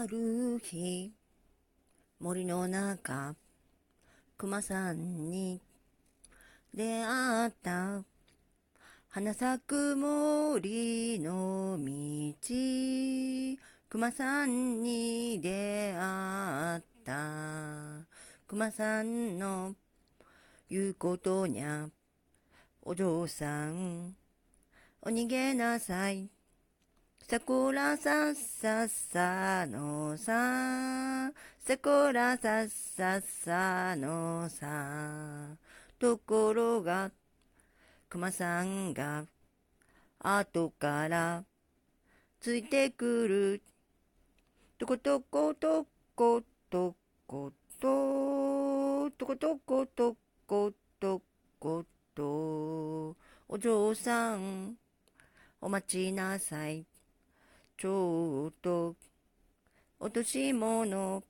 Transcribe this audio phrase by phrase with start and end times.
[0.00, 1.10] ある日、
[2.20, 3.34] 森の中、
[4.36, 5.60] 熊さんに
[6.72, 8.04] 出会った。
[9.08, 13.58] 花咲く森の道、
[13.88, 18.06] 熊さんに出会った。
[18.46, 19.74] 熊さんの
[20.70, 21.88] 言うことにゃ、
[22.82, 24.14] お嬢さん、
[25.02, 26.37] お逃げなさい。
[27.30, 31.30] 桜さっさっさのさ、
[31.62, 35.54] 桜さっさっさのさ、
[35.98, 37.10] ところが、
[38.08, 39.26] 熊さんが、
[40.20, 41.44] 後から、
[42.40, 43.62] ついてくる。
[44.78, 46.94] とことことこと
[47.26, 50.16] こと、とことこと
[50.46, 51.22] こと
[51.60, 53.16] こと、
[53.50, 54.78] お嬢さん、
[55.60, 56.86] お待ちなさい。
[57.78, 58.96] ちょっと、
[60.00, 61.22] 落とし物、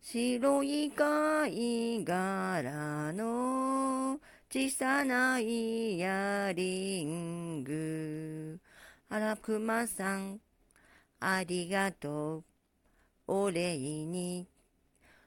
[0.00, 8.60] 白い貝殻の小さなイヤリング。
[9.08, 10.40] あら、熊さん、
[11.18, 12.44] ありがとう。
[13.26, 14.46] お礼に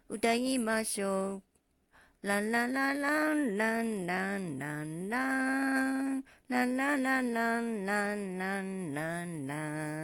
[0.08, 1.41] 歌いましょ
[2.23, 2.28] う。
[2.28, 9.66] ランララランランランランランランランランランランランランラ
[9.97, 10.00] ン